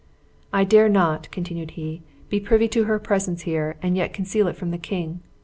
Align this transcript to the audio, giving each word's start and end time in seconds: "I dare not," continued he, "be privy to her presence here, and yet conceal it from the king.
"I 0.51 0.63
dare 0.63 0.89
not," 0.89 1.29
continued 1.29 1.77
he, 1.77 2.01
"be 2.27 2.39
privy 2.39 2.67
to 2.69 2.85
her 2.85 2.97
presence 2.97 3.43
here, 3.43 3.75
and 3.83 3.95
yet 3.95 4.13
conceal 4.13 4.47
it 4.47 4.55
from 4.57 4.71
the 4.71 4.79
king. 4.79 5.19